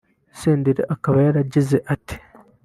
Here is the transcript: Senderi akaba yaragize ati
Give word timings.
Senderi 0.39 0.83
akaba 0.95 1.17
yaragize 1.25 1.77
ati 1.93 2.15